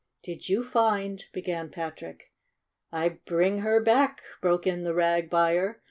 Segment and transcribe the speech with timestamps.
[0.23, 2.31] "Did you find" began Patrick.
[2.91, 5.79] "I bring her back!" broke in the rag buyer.